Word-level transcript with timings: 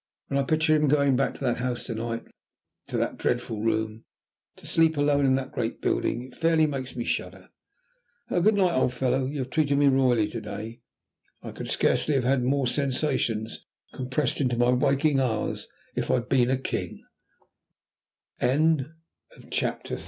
When 0.29 0.39
I 0.39 0.43
picture 0.43 0.75
him 0.75 0.87
going 0.87 1.15
back 1.15 1.35
to 1.35 1.41
that 1.43 1.57
house 1.57 1.83
to 1.83 1.93
night, 1.93 2.23
to 2.87 2.97
that 2.97 3.17
dreadful 3.19 3.61
room, 3.61 4.05
to 4.55 4.65
sleep 4.65 4.97
alone 4.97 5.27
in 5.27 5.35
that 5.35 5.51
great 5.51 5.79
building, 5.79 6.23
it 6.23 6.33
fairly 6.35 6.65
makes 6.65 6.95
me 6.95 7.03
shudder. 7.03 7.49
Good 8.27 8.55
night, 8.55 8.73
old 8.73 8.95
fellow. 8.95 9.27
You 9.27 9.37
have 9.41 9.51
treated 9.51 9.77
me 9.77 9.89
royally 9.89 10.27
to 10.29 10.41
day; 10.41 10.81
I 11.43 11.51
could 11.51 11.67
scarcely 11.69 12.15
have 12.15 12.23
had 12.23 12.41
more 12.41 12.65
sensations 12.67 13.67
compressed 13.93 14.41
into 14.41 14.55
m 18.41 18.95